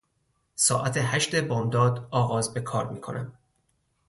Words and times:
ساعت 0.55 0.97
هشت 0.97 1.35
بامداد 1.35 2.07
آغاز 2.11 2.53
به 2.53 2.61
کار 2.61 2.87
میکنم. 2.89 3.33